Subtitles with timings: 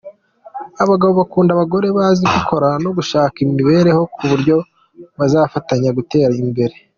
[0.83, 4.55] Abagabo bakunda abagore bazi gukora no gushaka imibereho ku buryo
[5.19, 6.75] bazafatanya gutera imbere.